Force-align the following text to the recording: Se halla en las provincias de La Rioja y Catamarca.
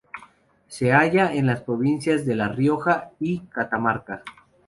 Se 0.67 0.91
halla 0.93 1.31
en 1.31 1.45
las 1.45 1.61
provincias 1.61 2.25
de 2.25 2.33
La 2.35 2.47
Rioja 2.47 3.11
y 3.19 3.41
Catamarca. 3.41 4.23